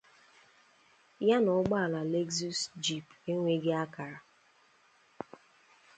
[1.27, 4.19] ya na ụgbọala 'Lexus Jeep' enweghị akara